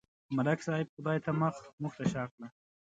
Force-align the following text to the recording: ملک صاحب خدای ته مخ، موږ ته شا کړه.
ملک 0.35 0.59
صاحب 0.65 0.87
خدای 0.95 1.17
ته 1.25 1.31
مخ، 1.41 1.55
موږ 1.81 1.93
ته 1.97 2.03
شا 2.13 2.23
کړه. 2.33 2.47